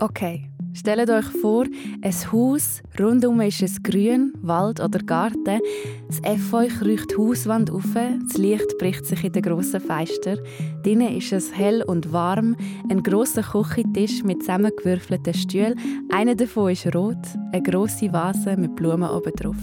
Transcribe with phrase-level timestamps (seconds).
[0.00, 0.44] Okay,
[0.74, 1.64] stellt euch vor,
[2.02, 5.60] ein Haus, rundum ist es grün, Wald oder Garten.
[6.06, 10.36] Das kriecht die Hauswand auf, das Licht bricht sich in den grossen Fenster.
[10.84, 12.54] Drinnen ist es hell und warm,
[12.88, 15.74] ein grosser Küchentisch mit zusammengewürfelten Stühlen.
[16.10, 17.18] Einer davon ist rot,
[17.50, 19.56] eine grosse Vase mit Blumen oben drauf.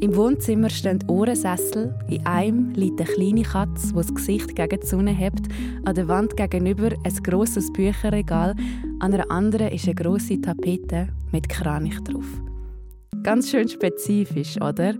[0.00, 1.92] Im Wohnzimmer stehen Ohrensessel.
[2.08, 5.48] In einem liegt eine kleine Katze, die das Gesicht gegen die Sonne hebt.
[5.84, 8.54] An der Wand gegenüber ein grosses Bücherregal.
[9.00, 12.26] An einer anderen ist eine grosse Tapete mit Kranich drauf.
[13.24, 14.94] Ganz schön spezifisch, oder?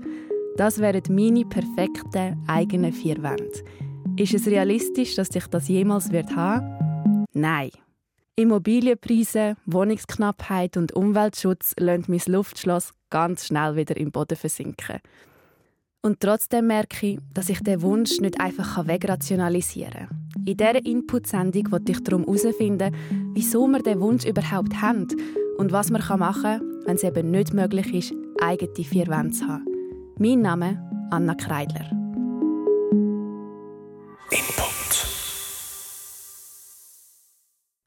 [0.57, 3.63] Das wären meine perfekten eigenen vier Wände.
[4.17, 7.25] Ist es realistisch, dass ich das jemals wird haben?
[7.35, 7.71] Nein.
[8.39, 15.01] Immobilienpreise, Wohnungsknappheit und Umweltschutz lassen mein Luftschloss ganz schnell wieder im Boden versinken.
[16.03, 20.29] Und trotzdem merke ich, dass ich den Wunsch nicht einfach wegrationalisieren kann.
[20.47, 22.95] In dieser Input-Sendung wollte ich darum herausfinden,
[23.35, 25.09] wieso wir den Wunsch überhaupt haben
[25.57, 29.49] und was man machen kann, wenn es eben nicht möglich ist, eigene vier Wände zu
[29.49, 29.67] haben.
[30.17, 30.81] Mein Name
[31.11, 31.91] Anna Kreidler.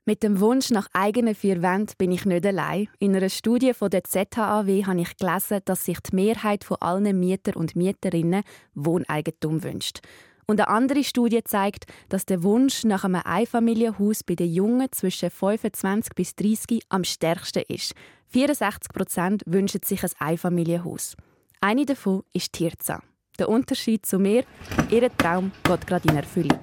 [0.03, 2.87] Mit dem Wunsch nach eigenen vier Wänden bin ich nicht allein.
[2.97, 7.19] In einer Studie von der ZHAW habe ich gelesen, dass sich die Mehrheit von allen
[7.19, 8.41] Mieter und Mieterinnen
[8.73, 9.99] Wohneigentum wünscht.
[10.47, 15.29] Und eine andere Studie zeigt, dass der Wunsch nach einem Einfamilienhaus bei den Jungen zwischen
[15.29, 17.93] 25 bis 30 am stärksten ist.
[18.29, 21.15] 64 Prozent wünschen sich ein Einfamilienhaus.
[21.59, 23.03] Eine davon ist Tirza.
[23.37, 24.45] Der Unterschied zu mir,
[24.89, 26.59] ihr Traum geht gerade in Erfüllung.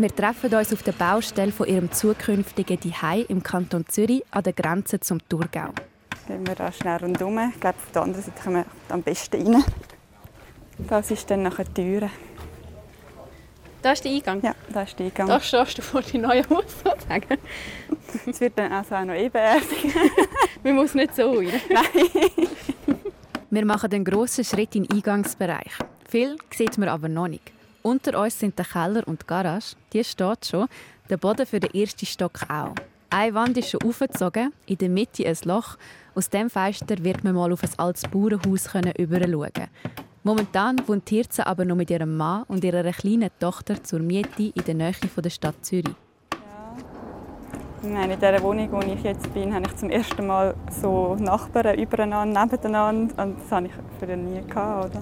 [0.00, 4.52] Wir treffen uns auf der Baustelle von ihrem zukünftigen Zuhause im Kanton Zürich an der
[4.52, 5.70] Grenze zum Thurgau.
[6.28, 7.50] Gehen wir da schnell rundherum.
[7.52, 9.64] Ich glaube, auf der anderen Seite kommen wir am besten rein.
[10.88, 12.10] Das ist dann nachher die Tür.
[13.82, 14.40] Da ist der Eingang?
[14.40, 15.26] Ja, da ist der Eingang.
[15.26, 17.38] Da stehst du vor deinem neuen Haus sozusagen.
[18.26, 19.94] Es wird dann also auch noch ebenerdig.
[20.62, 21.48] Man muss nicht so rein.
[21.70, 22.48] Nein.
[23.50, 25.72] Wir machen einen grossen Schritt in den Eingangsbereich.
[26.08, 27.57] Viel sieht man aber noch nicht.
[27.88, 29.74] Unter uns sind der Keller und die Garage.
[29.94, 30.68] Die steht schon.
[31.08, 32.74] Der Boden für den ersten Stock auch.
[33.08, 35.78] Eine Wand ist schon aufgezogen, in der Mitte ein Loch.
[36.14, 38.68] Aus dem Fenster wird man mal auf ein altes Bauernhaus
[38.98, 39.68] überschauen.
[40.22, 44.64] Momentan wohnt Tirza aber noch mit ihrem Mann und ihrer kleinen Tochter zur Miete in
[44.66, 45.94] der Nähe der Stadt Zürich.
[47.82, 48.02] Ja.
[48.02, 52.44] in dieser Wohnung, wo ich jetzt bin, habe ich zum ersten Mal so Nachbarn übereinander,
[52.44, 53.24] nebeneinander.
[53.24, 54.42] Und das hatte ich früher nie.
[54.42, 55.00] Gehabt, oder?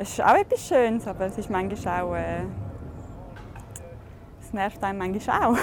[0.00, 2.14] Es ist auch etwas Schönes, aber es ist manchmal auch.
[2.14, 2.44] Äh,
[4.40, 5.58] es nervt einem manchmal auch.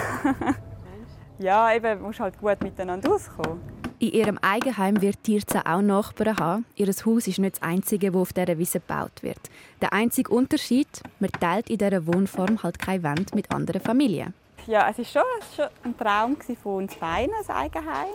[1.40, 3.62] ja, eben, man muss halt gut miteinander auskommen.
[3.98, 6.66] In ihrem Eigenheim wird Tirza auch Nachbarn haben.
[6.76, 9.40] Ihr Haus ist nicht das einzige, das auf dieser Wiese gebaut wird.
[9.82, 14.34] Der einzige Unterschied, man teilt in dieser Wohnform halt keine Wand mit anderen Familien.
[14.68, 18.14] Ja, es war schon, schon ein Traum von uns beiden, ein Eigenheim.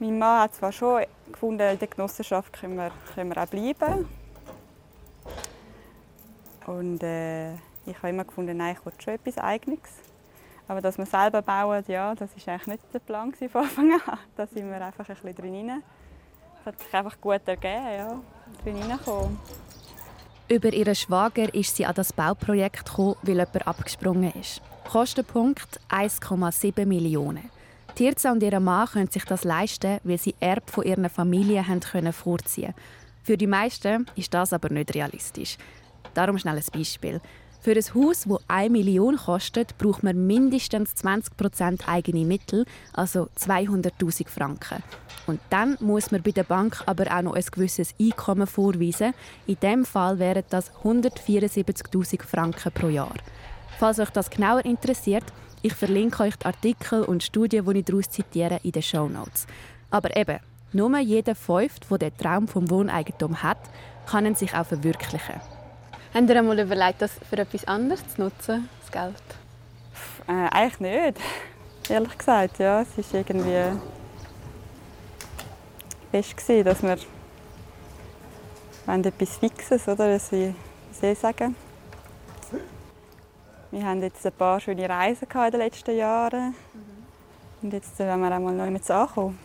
[0.00, 4.08] Mein Mann hat zwar schon gefunden, in der Genossenschaft können wir, können wir auch bleiben.
[6.66, 7.54] Und äh,
[7.86, 9.80] ich habe immer gefunden, nein, ich wollte schon etwas Eigenes.
[10.68, 14.18] Aber dass wir selber bauen, ja, das war eigentlich nicht der Plan von Anfang an.
[14.36, 15.82] Da sind wir einfach ein bisschen drin.
[16.56, 18.20] Das hat sich einfach gut ergeben, ja,
[18.62, 19.38] drin reinkommen.
[20.48, 24.60] Über ihren Schwager ist sie an das Bauprojekt gekommen, weil jemand abgesprungen ist.
[24.90, 27.50] Kostenpunkt 1,7 Millionen.
[27.94, 31.80] Tirza und ihr Mann können sich das leisten, weil sie Erb von ihrer Familie haben
[31.80, 32.74] können vorziehen.
[33.22, 35.56] Für die meisten ist das aber nicht realistisch.
[36.14, 37.20] Darum schnell ein Beispiel.
[37.62, 44.28] Für ein Haus, das 1 Million kostet, braucht man mindestens 20% eigene Mittel, also 200.000
[44.28, 44.82] Franken.
[45.28, 49.14] Und dann muss man bei der Bank aber auch noch ein gewisses Einkommen vorweisen.
[49.46, 53.14] In diesem Fall wären das 174.000 Franken pro Jahr.
[53.78, 55.24] Falls euch das genauer interessiert,
[55.62, 59.46] ich verlinke euch die Artikel und Studien, die ich daraus zitiere, in den Show Notes.
[59.90, 60.40] Aber eben,
[60.72, 63.58] nur jeder Fünfte, der den Traum vom Wohneigentum hat,
[64.06, 65.40] kann ihn sich auch verwirklichen.
[66.14, 69.14] Haben Sie einmal überlegt, das für etwas anderes zu nutzen, das Geld?
[70.28, 71.20] Äh, eigentlich nicht,
[71.88, 72.58] ehrlich gesagt.
[72.58, 73.78] Ja, es war irgendwie
[76.10, 76.98] best gewesen, dass wir
[79.06, 80.12] etwas Fixes, oder?
[80.12, 81.56] wie soll ich sagen?
[83.70, 86.48] Wir haben jetzt ein paar schöne Reisen in den letzten Jahren.
[86.48, 86.54] Mhm.
[87.62, 89.38] Und jetzt wollen wir auch mal neu mit ankommen.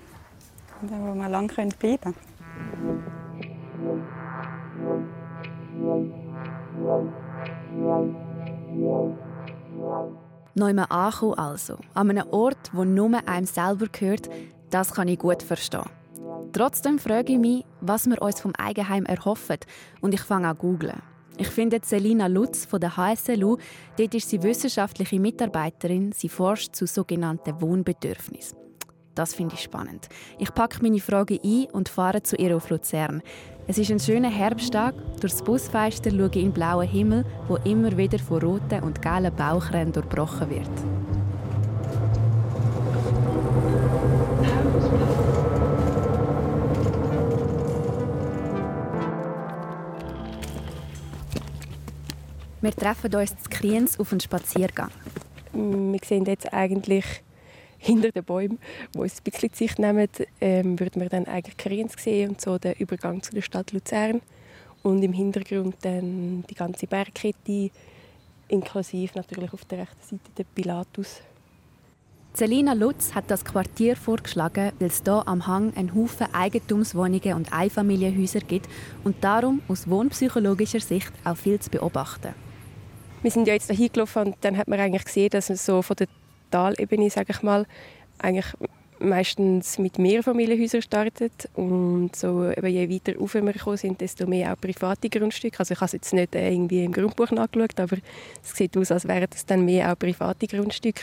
[0.82, 2.27] Und dann wollen wir lange bleiben können.
[10.58, 14.30] Neumann ankommen also, an einem Ort, wo nur einem selber gehört,
[14.70, 15.90] das kann ich gut verstehen.
[16.52, 19.60] Trotzdem frage ich mich, was wir uns vom Eigenheim erhoffen
[20.02, 21.02] und ich fange an googlen.
[21.38, 23.58] Ich finde Selina Lutz von der HSLU,
[23.98, 28.67] dort ist sie wissenschaftliche Mitarbeiterin, sie forscht zu sogenannten Wohnbedürfnissen.
[29.18, 30.10] Das finde ich spannend.
[30.38, 33.24] Ich packe meine Frage ein und fahre zu ihr auf Luzern.
[33.66, 34.94] Es ist ein schöner Herbsttag.
[35.20, 39.36] Durchs Busfenster schaue ich in den blauen Himmel, wo immer wieder von roten und gelben
[39.36, 40.70] Bauchrennen durchbrochen wird.
[52.62, 54.92] Wir treffen uns zu Kriens auf einen Spaziergang.
[55.54, 57.24] Wir sehen jetzt eigentlich
[57.78, 58.60] hinter den Bäumen,
[58.94, 60.08] wo uns ein bisschen Sicht nehmen,
[60.42, 64.22] ähm, würden wir dann eigentlich Kriens sehen und so den Übergang zu der Stadt Luzern.
[64.84, 67.72] Und im Hintergrund dann die ganze Bergkette,
[68.48, 71.22] inklusive natürlich auf der rechten Seite der Pilatus.
[72.34, 77.52] Selina Lutz hat das Quartier vorgeschlagen, weil es hier am Hang einen Haufen Eigentumswohnungen und
[77.52, 78.70] Einfamilienhäuser gibt
[79.04, 82.36] und darum aus wohnpsychologischer Sicht auch viel zu beobachten.
[83.24, 85.82] Wir sind ja jetzt hier gelaufen und dann hat man eigentlich gesehen, dass man so
[85.82, 86.08] von der
[86.50, 87.66] Talebene, sage ich mal,
[88.20, 88.48] eigentlich
[89.00, 94.54] meistens mit Mehrfamilienhäusern startet und so eben je weiter rauf wir gekommen sind, desto mehr
[94.54, 95.60] auch private Grundstücke.
[95.60, 97.98] Also ich habe es jetzt nicht äh, irgendwie im Grundbuch nachgeschaut, aber
[98.44, 101.02] es sieht aus, als wären es dann mehr auch private Grundstücke.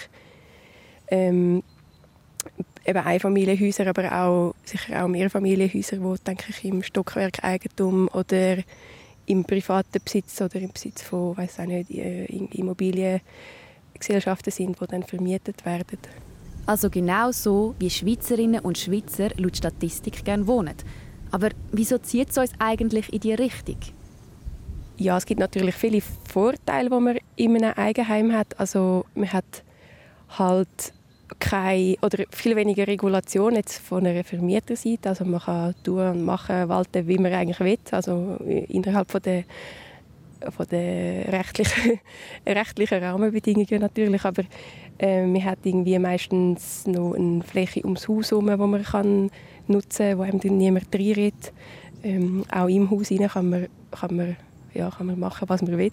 [1.09, 1.63] Ähm,
[2.87, 8.59] eben Einfamilienhäuser, aber auch sicher auch Mehrfamilienhäuser, die denke ich im Stockwerkeigentum oder
[9.27, 12.27] im privaten Besitz oder im Besitz von, weiß auch nicht, äh,
[14.05, 15.99] Immobiliengesellschaften sind, die dann vermietet werden.
[16.67, 20.75] Also genau so, wie Schweizerinnen und Schweizer laut Statistik gerne wohnen.
[21.31, 23.77] Aber wieso zieht es uns eigentlich in die Richtung?
[24.97, 28.59] Ja, es gibt natürlich viele Vorteile, die man in einem Eigenheim hat.
[28.59, 29.65] Also man hat
[30.39, 30.95] halt
[31.41, 35.09] keine oder viel weniger Regulation jetzt von einer Vermieterseite.
[35.09, 37.79] Also man kann tun und machen, walten, wie man eigentlich will.
[37.91, 38.37] Also
[38.69, 39.45] innerhalb von der
[40.51, 42.01] von den rechtlichen,
[42.47, 44.43] rechtlichen Rahmenbedingungen natürlich, aber
[44.99, 49.31] äh, man hat irgendwie meistens noch eine Fläche ums Haus herum, die man kann
[49.67, 51.53] nutzen kann, wo einem dann niemand reinredet.
[52.03, 54.37] Ähm, auch im Haus kann man, kann, man,
[54.75, 55.93] ja, kann man machen, was man will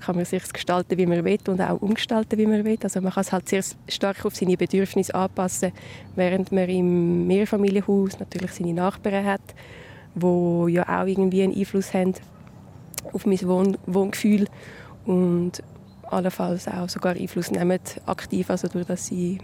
[0.00, 2.78] kann man sich gestalten, wie man will und auch umgestalten, wie man will.
[2.82, 5.72] Also man kann es halt sehr stark auf seine Bedürfnisse anpassen,
[6.14, 9.42] während man im Mehrfamilienhaus natürlich seine Nachbarn hat,
[10.14, 12.14] wo ja auch irgendwie einen Einfluss haben
[13.12, 14.46] auf mein Wohn Wohngefühl
[15.04, 15.62] und
[16.02, 19.38] allenfalls auch sogar Einfluss nehmen aktiv, also durch dass sie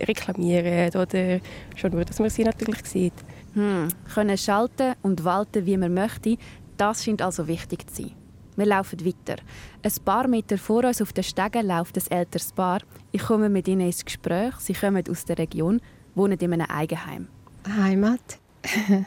[0.00, 1.40] reklamieren oder
[1.76, 3.14] schon nur, dass man sie natürlich sieht.
[3.54, 3.88] Hm.
[4.14, 6.36] Können schalten und walten, wie man möchte,
[6.76, 8.12] das scheint also wichtig zu sein.
[8.56, 9.40] Wir laufen weiter.
[9.82, 12.80] Ein paar Meter vor uns auf den Stegen läuft ein älteres Paar.
[13.12, 14.54] Ich komme mit ihnen ins Gespräch.
[14.58, 15.80] Sie kommen aus der Region,
[16.16, 17.28] wohnen in einem Eigenheim.
[17.68, 18.38] Heimat,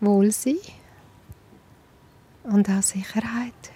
[0.00, 0.56] Wohlsein
[2.48, 3.72] und auch Sicherheit.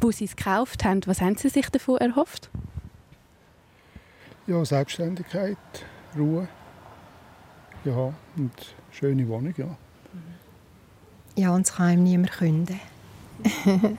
[0.00, 2.50] Wo Sie es gekauft haben, was haben Sie sich davon erhofft?
[4.46, 5.56] Ja, Selbstständigkeit,
[6.16, 6.48] Ruhe.
[7.84, 8.52] Ja, und
[8.90, 9.76] schöne Wohnung, ja.
[11.36, 12.80] Ja, uns kann ihm niemand künden.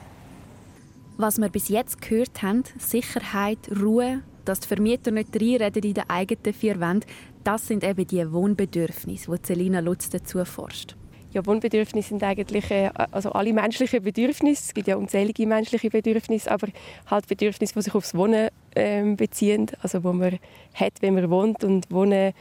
[1.16, 6.10] Was wir bis jetzt gehört haben, Sicherheit, Ruhe, dass die Vermieter nicht reinreden in den
[6.10, 7.08] eigenen vier Wänden,
[7.44, 10.96] das sind eben die Wohnbedürfnisse, die Celina Lutz dazu forscht.
[11.32, 14.64] Ja, Wohnbedürfnisse sind eigentlich äh, also alle menschlichen Bedürfnisse.
[14.66, 16.68] Es gibt ja unzählige menschliche Bedürfnisse, aber
[17.06, 20.38] halt Bedürfnisse, die sich aufs Wohnen ähm, beziehen, also wo man
[20.74, 22.32] hat, wenn man wohnt und wohnen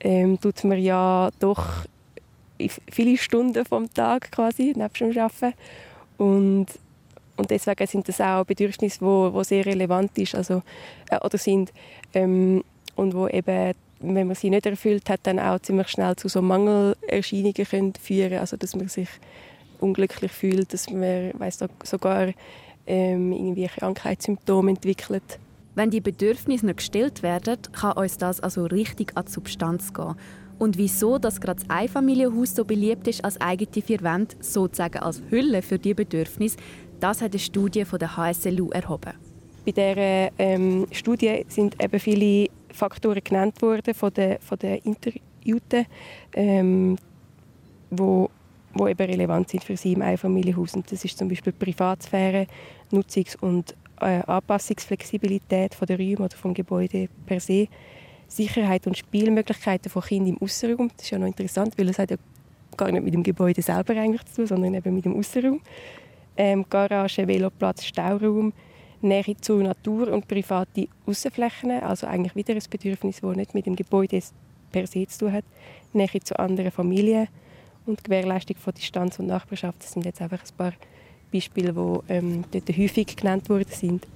[0.00, 1.84] ähm, tut man ja doch
[2.90, 5.54] viele Stunden vom Tag quasi, neben dem Arbeiten.
[6.16, 6.66] Und,
[7.36, 10.62] und deswegen sind das auch Bedürfnisse, wo sehr relevant ist, also,
[11.10, 11.72] äh, oder sind
[12.14, 12.62] ähm,
[12.94, 16.40] und wo eben wenn man sie nicht erfüllt hat, dann auch ziemlich schnell zu so
[16.42, 19.08] Mangelerscheinungen können führen also dass man sich
[19.80, 22.32] unglücklich fühlt, dass man weiss, sogar
[22.86, 25.38] ähm, irgendwie Krankheitssymptome entwickelt.
[25.74, 30.16] Wenn die Bedürfnisse nicht gestillt werden, kann uns das also richtig an die Substanz gehen.
[30.58, 35.22] Und wieso dass gerade das Einfamilienhaus so beliebt ist als eigene vier Wände, sozusagen als
[35.30, 36.56] Hülle für die Bedürfnisse,
[36.98, 39.12] das hat eine Studie von der HSLU erhoben.
[39.64, 45.86] Bei dieser ähm, Studie sind eben viele Faktoren genannt worden von den, von den Interviewten,
[46.34, 46.96] ähm,
[47.90, 48.30] wo,
[48.74, 50.74] wo eben relevant sind für sie im Einfamilienhaus.
[50.74, 52.46] Und das ist zum Beispiel Privatsphäre,
[52.90, 57.68] Nutzungs- und äh, Anpassungsflexibilität von der Räume oder vom Gebäude per se,
[58.28, 60.90] Sicherheit und Spielmöglichkeiten von Kindern im Außenraum.
[60.96, 62.16] Das ist ja noch interessant, weil es hat ja
[62.76, 65.60] gar nicht mit dem Gebäude selber eigentlich zu tun, sondern eben mit dem Außenraum.
[66.36, 68.52] Ähm, Garage, Veloplatz, Stauraum,
[69.00, 73.76] Nähe zur Natur und private Außenflächen, also eigentlich wieder ein Bedürfnis, das nicht mit dem
[73.76, 74.20] Gebäude
[74.72, 75.44] per se zu tun hat.
[75.92, 77.28] Nähe zu anderen Familien
[77.86, 79.82] und Gewährleistung von Distanz und Nachbarschaft.
[79.82, 80.72] Das sind jetzt einfach ein paar
[81.32, 84.06] Beispiele, die ähm, dort häufig genannt worden sind.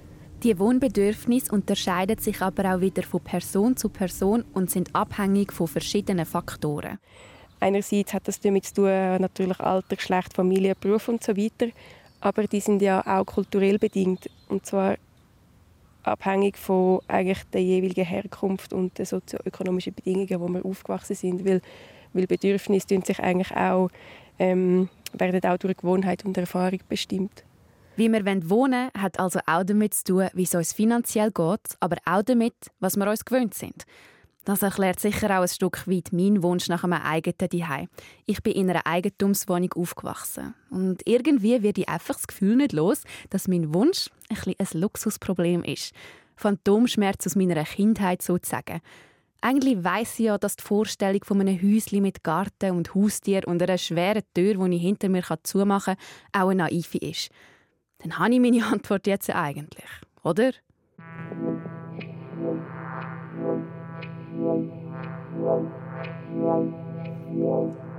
[0.43, 5.67] Die Wohnbedürfnisse unterscheiden sich aber auch wieder von Person zu Person und sind abhängig von
[5.67, 6.99] verschiedenen Faktoren.
[7.61, 11.67] Einerseits hat das damit zu tun, natürlich Alter, Geschlecht, Familie, Beruf und so weiter.
[12.23, 14.29] Aber die sind ja auch kulturell bedingt.
[14.47, 14.95] Und zwar
[16.03, 21.45] abhängig von eigentlich der jeweiligen Herkunft und den sozioökonomischen Bedingungen, wo wir aufgewachsen sind.
[21.45, 21.61] Weil,
[22.13, 23.89] weil Bedürfnisse sich eigentlich auch,
[24.39, 27.43] ähm, werden auch durch Gewohnheit und Erfahrung bestimmt.
[27.97, 31.75] Wie wir wohnen wollen, hat also auch damit zu tun, wie es uns finanziell geht,
[31.81, 33.85] aber auch damit, was wir uns gewöhnt sind.
[34.45, 37.87] Das erklärt sicher auch ein Stück weit meinen Wunsch nach einem eigenen Zuhause.
[38.25, 40.53] Ich bin in einer Eigentumswohnung aufgewachsen.
[40.69, 45.63] Und irgendwie wird ich einfach das Gefühl nicht los, dass mein Wunsch ein, ein Luxusproblem
[45.63, 45.93] ist.
[46.35, 48.81] Phantomschmerz aus meiner Kindheit sozusagen.
[49.39, 53.61] Eigentlich weiss ich ja, dass die Vorstellung von einem Häuschen mit Garten und Haustier und
[53.61, 55.95] einer schweren Tür, die ich hinter mir zumachen
[56.31, 57.29] kann, auch eine naive ist.
[57.99, 59.89] Dann habe ich meine Antwort jetzt eigentlich,
[60.23, 60.51] oder?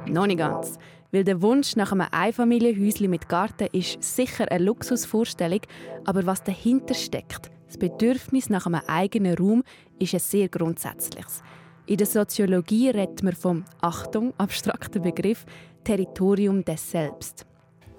[0.06, 0.78] Noch nicht ganz.
[1.12, 5.60] Weil der Wunsch nach einem Einfamilienhäuschen mit Garten ist sicher eine Luxusvorstellung,
[6.04, 9.62] aber was dahinter steckt, das Bedürfnis nach einem eigenen Raum,
[9.98, 11.42] ist ein sehr grundsätzliches.
[11.86, 15.44] In der Soziologie redet man vom, Achtung, abstrakten Begriff
[15.84, 17.46] Territorium des Selbst.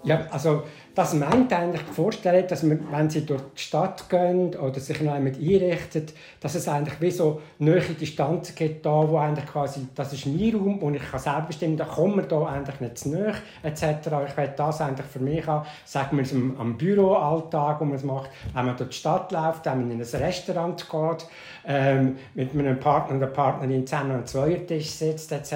[0.06, 0.62] Ja, also
[0.94, 5.14] das meint eigentlich vorstellen, dass man, wenn sie durch die Stadt gehen oder sich noch
[5.14, 6.06] einmal einrichten,
[6.40, 10.56] dass es eigentlich wie so neue Distanz gibt, da, wo eigentlich quasi, das ist mein
[10.56, 13.34] Raum und ich kann selber bestimmen, da kommen wir da eigentlich nicht zu nahe,
[13.64, 13.84] etc.
[14.30, 18.04] Ich will das eigentlich für mich haben, sagen wir es am Büroalltag, wo man es
[18.04, 21.28] macht, wenn man durch die Stadt läuft, wenn man in ein Restaurant geht,
[21.66, 25.56] ähm, mit einem Partner oder Partnerin zusammen am Zweiertisch sitzt, etc.,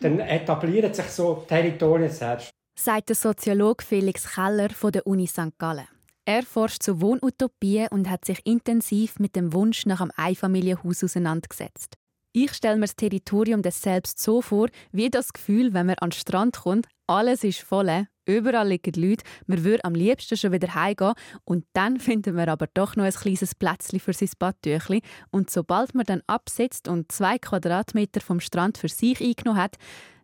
[0.00, 5.58] dann etablieren sich so Territorien selbst sagt der Soziologe Felix Keller von der Uni St.
[5.58, 5.86] Gallen.
[6.24, 11.96] Er forscht zu Wohnutopien und hat sich intensiv mit dem Wunsch nach einem Einfamilienhaus auseinandergesetzt.
[12.32, 16.08] Ich stelle mir das Territorium des Selbst so vor, wie das Gefühl, wenn man an
[16.08, 20.74] den Strand kommt, alles ist voll, überall liegen Leute, man würde am liebsten schon wieder
[20.74, 25.50] heimgehen und dann findet man aber doch noch ein kleines Plätzchen für sein Badtüchli und
[25.50, 29.76] sobald man dann absetzt und zwei Quadratmeter vom Strand für sich eingenommen hat,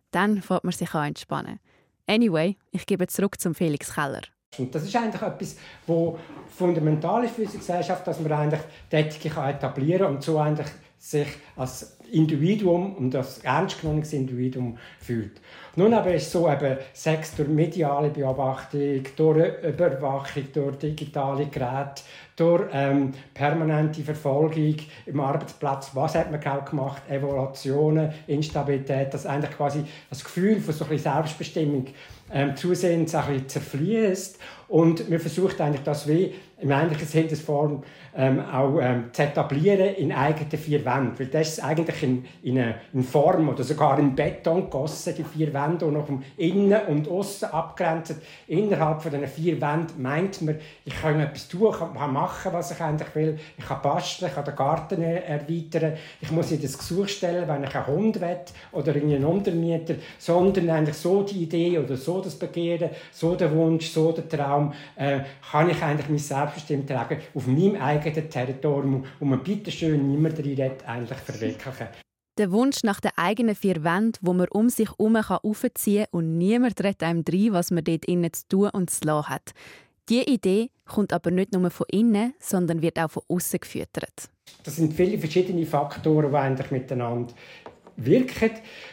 [0.09, 1.59] dann fängt man sich an entspannen.
[2.07, 4.21] Anyway, ich gebe zurück zum Felix Keller.
[4.57, 9.57] Und das ist eigentlich etwas, wo fundamental ist für unsere Gesellschaft, dass man eigentlich Tätigkeit
[9.57, 10.67] etablieren kann und so eigentlich
[10.99, 15.41] sich als Individuum und als ernst genommenes Individuum fühlt.
[15.75, 22.01] Nun aber ist so, eben, Sex durch mediale Beobachtung, durch Überwachung, durch digitale Geräte,
[22.35, 24.75] durch ähm, permanente Verfolgung
[25.05, 30.73] im Arbeitsplatz, was hat man genau gemacht, Evaluationen, Instabilität, dass eigentlich quasi das Gefühl von
[30.73, 31.87] so ein Selbstbestimmung
[32.31, 37.83] ähm, zusehends ein bisschen zerfließt und man versucht eigentlich das wie im eigentlichen Sinnesform
[38.15, 41.19] ähm, auch ähm, zu etablieren in eigenen vier Wänden.
[41.19, 45.23] Weil das ist eigentlich in, in, eine, in Form oder sogar in Beton gegossen, die
[45.23, 48.19] vier Wände, und noch innen und außen abgrenzen.
[48.47, 52.71] Innerhalb von diesen vier Wänden meint man, ich kann etwas tun, ich kann machen, was
[52.71, 53.39] ich eigentlich will.
[53.55, 55.93] Ich kann basteln, ich kann den Garten erweitern.
[56.21, 58.37] Ich muss nicht das Gesuch stellen, wenn ich einen Hund will
[58.71, 63.89] oder einen Untermieter, sondern eigentlich so die Idee oder so das Begehren, so der Wunsch,
[63.89, 65.19] so der Traum, äh,
[65.51, 70.37] kann ich eigentlich mich selbstbestimmt tragen auf meinem eigenen Territorium und man bitte schön niemand
[70.39, 71.87] redet, eigentlich verwirklichen.
[72.37, 76.37] Der Wunsch nach den eigenen vier Wänden, wo man um sich herum aufziehen kann und
[76.37, 79.53] niemand redet einem rein, was man dort innen zu tun und zu lassen hat.
[80.09, 84.29] Diese Idee kommt aber nicht nur von innen, sondern wird auch von außen gefüttert.
[84.63, 87.33] Das sind viele verschiedene Faktoren, die eigentlich miteinander
[87.97, 88.51] wirken.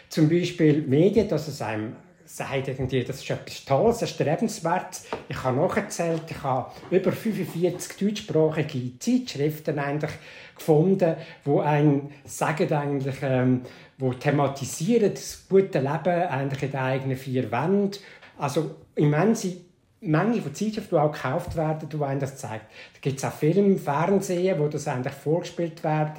[0.09, 1.97] Zum Beispiel Medien, dass es einem
[2.27, 5.07] sagt irgendwie, das ist etwas Tolles, erstrebenswertes.
[5.29, 10.13] Ich habe nachgezählt, ich habe über 45 deutschsprachige Zeitschriften eigentlich
[10.57, 13.63] gefunden, wo ein sagen eigentlich, ähm,
[13.99, 17.99] wo thematisieren das gute Leben eigentlich in den eigenen vier Wänden.
[18.39, 19.57] Also immense
[20.01, 22.67] Menge von Zeitschriften, die auch gekauft werden, die einem das zeigt.
[22.95, 26.11] Da gibt es auch Filme, Fernsehen, wo das eigentlich vorgespielt wird,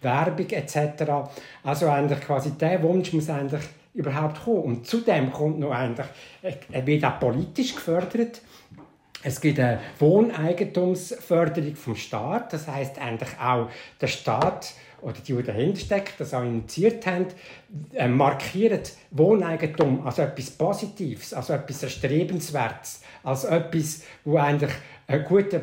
[0.00, 1.04] Werbung etc.
[1.62, 3.62] Also eigentlich quasi der Wunsch muss eigentlich
[3.94, 4.62] überhaupt kommen.
[4.62, 6.06] Und zudem kommt noch eigentlich,
[6.42, 8.42] er wird auch politisch gefördert.
[9.22, 12.52] Es gibt eine Wohneigentumsförderung vom Staat.
[12.52, 13.70] Das heißt eigentlich auch
[14.00, 17.26] der Staat oder die, die dahinter stecken, das auch initiiert haben,
[17.94, 24.72] äh, markiert Wohneigentum als etwas Positives, als etwas Erstrebenswertes, als etwas, wo eigentlich
[25.06, 25.60] ein guter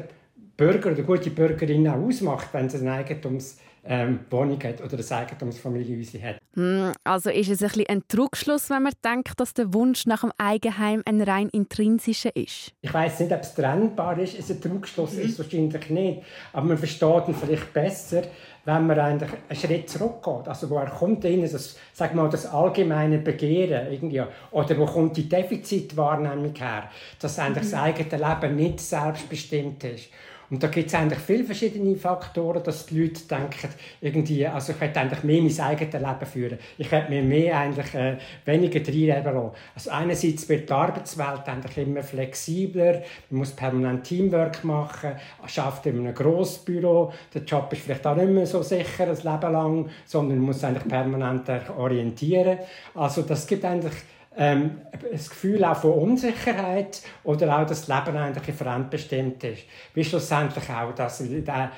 [0.56, 5.12] Bürger oder gute Bürgerin auch ausmacht, wenn sie ein Eigentums ähm, Wohnung hat oder eine
[5.18, 6.38] Eigentumsfamilie hat.
[6.54, 10.22] Hm, also ist es ein, bisschen ein Trugschluss, wenn man denkt, dass der Wunsch nach
[10.22, 12.74] dem Eigenheim ein rein intrinsischer ist?
[12.82, 14.38] Ich weiß nicht, ob es trennbar ist.
[14.38, 15.22] Es ein Trugschluss mhm.
[15.22, 16.24] ist wahrscheinlich nicht.
[16.54, 18.24] Aber man versteht ihn vielleicht besser,
[18.66, 20.48] wenn man eigentlich einen Schritt zurückgeht.
[20.48, 24.22] Also woher kommt denn das, sag mal, das allgemeine Begehren irgendwie?
[24.52, 26.90] Oder wo kommt die Defizitwahrnehmung her?
[27.20, 27.72] Dass eigentlich mhm.
[27.72, 30.10] das eigene Leben nicht selbstbestimmt ist.
[30.52, 33.70] Und da gibt es eigentlich viele verschiedene Faktoren, dass die Leute denken,
[34.02, 36.60] irgendwie, also ich hätte eigentlich mehr mein eigenes Leben führen.
[36.78, 39.52] Ich hätte mir mehr eigentlich äh, weniger reinleben lassen.
[39.74, 45.12] Also einerseits wird die Arbeitswelt eigentlich immer flexibler, man muss permanent Teamwork machen,
[45.48, 49.54] schafft in einem Grossbüro, der Job ist vielleicht auch nicht mehr so sicher ein Leben
[49.54, 52.58] lang, sondern man muss eigentlich permanent orientieren.
[52.94, 53.94] Also das gibt eigentlich
[54.38, 59.64] ähm, das Gefühl auch von Unsicherheit oder auch, dass das Leben eigentlich fremdbestimmt ist.
[59.94, 61.72] Wie schlussendlich auch, dass der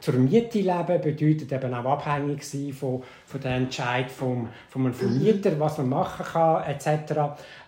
[0.00, 5.52] zur Miete leben bedeutet eben auch abhängig sein von, von den Entscheid vom, vom Vermieter,
[5.58, 7.18] was man machen kann, etc.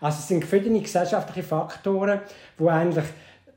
[0.00, 2.20] Also es sind verschiedene gesellschaftliche Faktoren,
[2.58, 3.06] die eigentlich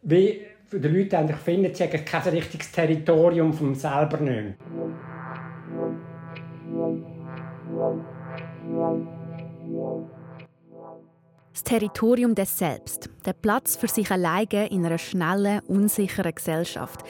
[0.01, 4.55] wie die Leute eigentlich finden, sie haben kein richtiges Territorium vom selber nicht.
[11.59, 17.01] Das Territorium des Selbst, der Platz für sich alleine in einer schnellen, unsicheren Gesellschaft.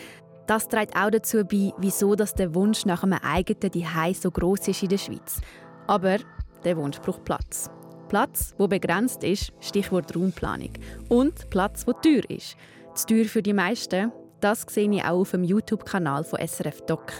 [0.47, 4.69] Das trägt auch dazu bei, wieso dass der Wunsch nach einem eigenen Zuhause so groß
[4.69, 5.39] ist in der Schweiz.
[5.85, 6.17] Aber
[6.63, 7.69] der Wunsch braucht Platz.
[8.07, 10.71] Platz, wo begrenzt ist, Stichwort Raumplanung.
[11.09, 12.57] Und Platz, wo teuer ist.
[12.95, 17.11] Zu teuer für die meisten, das sehe ich auch auf dem YouTube-Kanal von SRF Doc.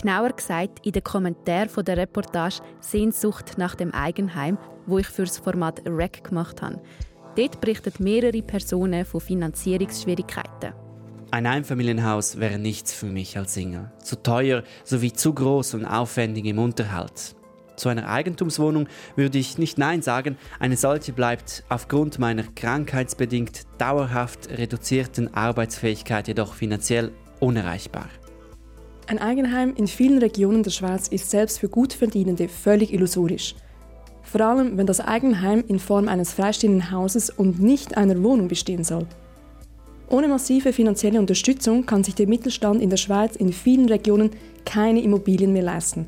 [0.00, 5.38] Genauer gesagt in den Kommentaren der Reportage Sehnsucht nach dem Eigenheim, wo ich für das
[5.38, 6.80] Format REC gemacht habe.
[7.36, 10.72] Dort berichten mehrere Personen von Finanzierungsschwierigkeiten.
[11.30, 13.90] Ein Einfamilienhaus wäre nichts für mich als Single.
[14.02, 17.34] Zu teuer sowie zu groß und aufwendig im Unterhalt.
[17.76, 24.48] Zu einer Eigentumswohnung würde ich nicht Nein sagen, eine solche bleibt aufgrund meiner krankheitsbedingt dauerhaft
[24.50, 28.08] reduzierten Arbeitsfähigkeit jedoch finanziell unerreichbar.
[29.08, 33.54] Ein Eigenheim in vielen Regionen der Schweiz ist selbst für Gutverdienende völlig illusorisch.
[34.22, 38.82] Vor allem, wenn das Eigenheim in Form eines freistehenden Hauses und nicht einer Wohnung bestehen
[38.82, 39.06] soll.
[40.08, 44.30] Ohne massive finanzielle Unterstützung kann sich der Mittelstand in der Schweiz in vielen Regionen
[44.64, 46.06] keine Immobilien mehr leisten.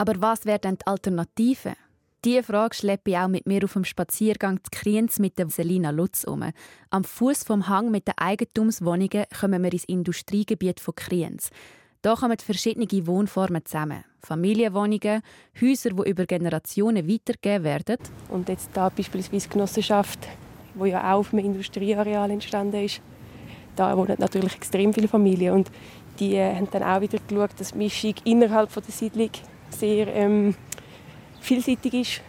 [0.00, 1.74] Aber was wäre denn die Alternative?
[2.24, 5.90] Diese Frage schleppe ich auch mit mir auf dem Spaziergang zu Kriens mit der Selina
[5.90, 6.42] Lutz um.
[6.88, 11.50] Am Fuß vom Hang mit den Eigentumswohnungen kommen wir ins Industriegebiet von Kriens.
[12.02, 14.04] Hier kommen verschiedene Wohnformen zusammen.
[14.20, 15.20] Familienwohnungen,
[15.60, 17.98] Häuser, die über Generationen weitergegeben werden.
[18.30, 20.26] Und jetzt da beispielsweise die Genossenschaft,
[20.82, 23.02] die ja auch auf einem Industrieareal entstanden ist.
[23.76, 25.70] Da wohnen natürlich extrem viele Familien und
[26.18, 29.30] die haben dann auch wieder geschaut, dass die Mischung innerhalb der Siedlung
[29.70, 30.54] sehr ähm,
[31.40, 32.20] vielseitig ist.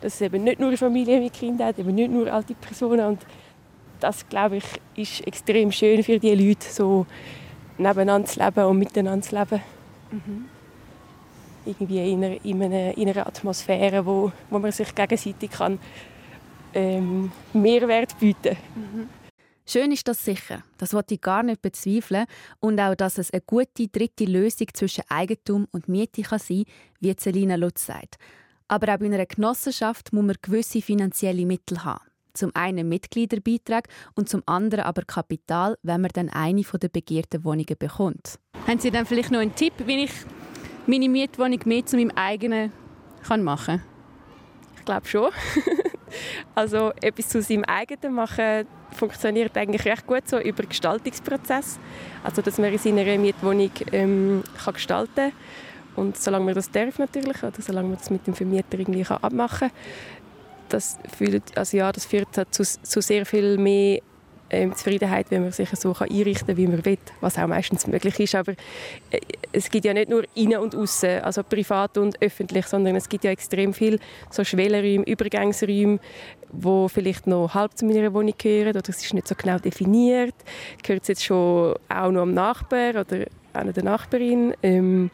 [0.00, 3.04] Dass es eben nicht nur Familie mit Kindern hat, eben nicht nur alte Personen.
[3.04, 3.20] Und
[4.00, 7.06] das, glaube ich, ist extrem schön für die Leute, so
[7.78, 9.60] nebeneinander zu leben und miteinander zu leben.
[10.10, 10.44] Mhm.
[11.66, 15.78] Irgendwie in einer, in, einer, in einer, Atmosphäre, wo, wo man sich gegenseitig kann,
[16.74, 18.82] ähm, Mehrwert bieten kann.
[18.82, 19.27] Mhm.
[19.70, 22.24] Schön ist das sicher, das wollte ich gar nicht bezweifeln.
[22.58, 26.64] Und auch, dass es eine gute dritte Lösung zwischen Eigentum und Miete kann sein
[27.00, 28.16] wie Selina Lutz sagt.
[28.66, 32.02] Aber auch in einer Genossenschaft muss man gewisse finanzielle Mittel haben.
[32.32, 37.76] Zum einen Mitgliederbeitrag und zum anderen aber Kapital, wenn man dann eine der begehrten Wohnungen
[37.78, 38.38] bekommt.
[38.66, 40.12] Haben Sie dann vielleicht noch einen Tipp, wie ich
[40.86, 42.72] meine Mietwohnung mehr zu meinem eigenen
[43.42, 43.82] machen kann?
[44.78, 45.30] Ich glaube schon.
[46.54, 51.78] also etwas zu seinem eigenen machen funktioniert eigentlich recht gut so über Gestaltungsprozess.
[52.24, 55.32] Also dass man in seiner Mietwohnung ähm, kann gestalten kann.
[55.96, 59.18] Und solange man das darf natürlich, oder solange man das mit dem Vermieter irgendwie kann
[59.18, 59.78] abmachen kann,
[60.68, 64.00] das führt, also ja, das führt zu, zu sehr viel mehr
[64.50, 67.86] ähm, Zufriedenheit, wenn man sich so kann einrichten kann, wie man will, was auch meistens
[67.86, 68.34] möglich ist.
[68.34, 68.52] Aber
[69.10, 69.20] äh,
[69.52, 73.24] es gibt ja nicht nur innen und außen, also privat und öffentlich, sondern es gibt
[73.24, 73.98] ja extrem viel
[74.30, 75.98] so Schwellenräume, Übergangsräume,
[76.50, 80.34] wo vielleicht noch halb zu meiner Wohnung gehören oder es ist nicht so genau definiert.
[80.82, 84.54] Gehört es jetzt schon auch noch am Nachbar oder einer der Nachbarin?
[84.62, 85.10] Ähm,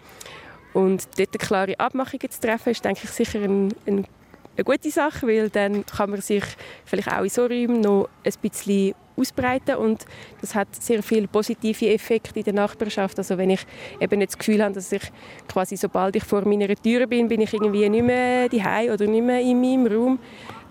[0.72, 4.06] und dort eine klare Abmachungen zu treffen, ist denke ich sicher ein, ein
[4.56, 6.44] eine gute Sache, weil dann kann man sich
[6.84, 10.04] vielleicht auch in so Räumen noch ein bisschen ausbreiten und
[10.40, 13.16] das hat sehr viele positive Effekte in der Nachbarschaft.
[13.18, 13.64] Also wenn ich
[14.00, 15.02] eben nicht das Gefühl habe, dass ich
[15.48, 19.24] quasi sobald ich vor meiner Tür bin, bin ich irgendwie nicht mehr daheim oder nicht
[19.24, 20.18] mehr in meinem Raum,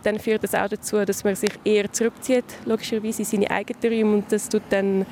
[0.04, 4.16] dann führt das auch dazu, dass man sich eher zurückzieht, logischerweise in seine eigenen Räume
[4.18, 5.06] und das tut dann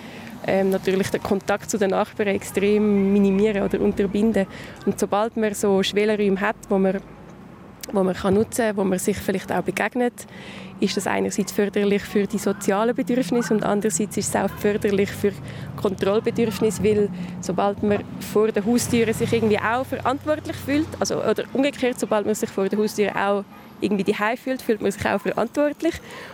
[0.46, 4.48] ähm, natürlich den Kontakt zu den Nachbarn extrem minimieren oder unterbinden.
[4.86, 7.00] Und sobald man so Schwellenräume hat, wo man,
[7.92, 10.14] wo man kann nutzen kann, wo man sich vielleicht auch begegnet,
[10.80, 15.32] ist das einerseits förderlich für die sozialen Bedürfnisse und andererseits ist es auch förderlich für
[15.80, 22.00] Kontrollbedürfnisse, weil sobald man vor der Haustüre sich irgendwie auch verantwortlich fühlt, also oder umgekehrt,
[22.00, 23.44] sobald man sich vor der Haustüre auch
[23.80, 25.94] irgendwie die fühlt, fühlt man sich auch verantwortlich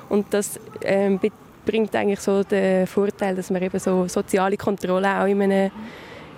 [0.10, 1.20] und das ähm,
[1.66, 5.72] bringt eigentlich so den Vorteil, dass man eben so soziale Kontrolle auch in einer,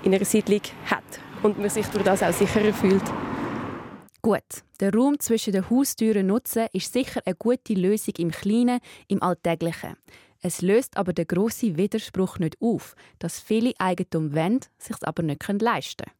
[0.03, 1.03] in einer Siedlung hat
[1.43, 3.03] und man sich durch das auch sicherer fühlt.
[4.21, 9.23] Gut, der Raum zwischen den Haustüren nutzen ist sicher eine gute Lösung im Kleinen, im
[9.23, 9.95] Alltäglichen.
[10.41, 15.47] Es löst aber den grossen Widerspruch nicht auf, dass viele Eigentum wollen, sich aber nicht
[15.61, 16.19] leisten können.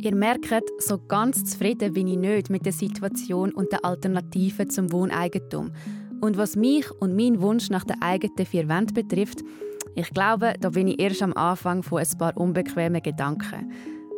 [0.00, 4.92] Ihr merkt, so ganz zufrieden bin ich nicht mit der Situation und der Alternativen zum
[4.92, 5.72] Wohneigentum.
[6.24, 9.40] Und was mich und meinen Wunsch nach der eigenen vier Wänden betrifft,
[9.94, 13.70] ich glaube, da bin ich erst am Anfang von ein paar unbequemen Gedanken.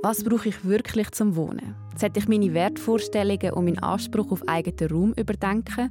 [0.04, 1.74] Was brauche ich wirklich zum Wohnen?
[1.96, 5.90] Sollte ich meine Wertvorstellungen und meinen Anspruch auf eigenen Raum überdenken?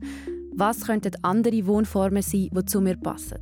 [0.54, 3.40] Was könnten andere Wohnformen sein, die zu mir passen?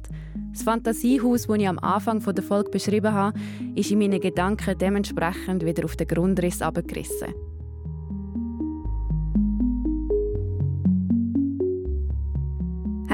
[0.51, 3.39] Das Fantasiehaus, das ich am Anfang der Folge beschrieben habe,
[3.75, 7.35] ist in meinen Gedanken dementsprechend wieder auf den Grundriss abgerissen.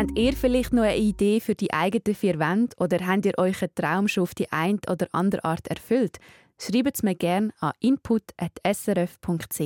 [0.10, 3.62] Habt ihr vielleicht noch eine Idee für die eigenen vier Wände oder habt ihr euch
[3.62, 6.18] einen Traum schon auf die eine oder andere Art erfüllt?
[6.58, 9.62] Schreibt es mir gerne an input.srf.ch.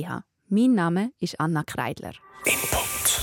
[0.50, 2.12] Mein Name ist Anna Kreidler.
[2.44, 3.22] Input.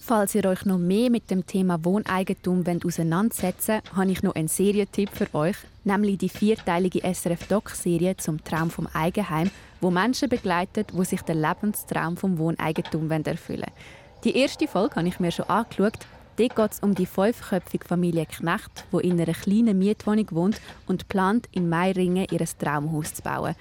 [0.00, 4.48] Falls ihr euch noch mehr mit dem Thema Wohneigentum auseinandersetzen wollt, habe ich noch einen
[4.48, 11.04] Serientipp für euch, nämlich die vierteilige SRF-Doc-Serie zum Traum vom Eigenheim, wo Menschen begleitet, wo
[11.04, 14.07] sich der Lebenstraum vom Wohneigentum erfüllen wollen.
[14.24, 15.98] Die erste Folge habe ich mir schon angeschaut.
[16.36, 21.08] Dort geht es um die fünfköpfige Familie Knecht, die in einer kleinen Mietwohnung wohnt und
[21.08, 23.54] plant, in Meiringen ihr Traumhaus zu bauen.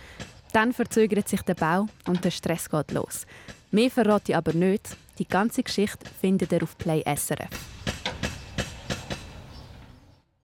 [0.54, 3.28] Dann verzögert sich der Bau und der Stress geht los.
[3.70, 4.98] Mehr verrate ich aber nicht.
[5.20, 7.77] Die ganze Geschichte findet ihr auf Play SRF.